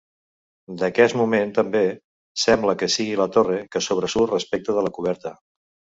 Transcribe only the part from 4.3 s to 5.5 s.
respecte de la coberta.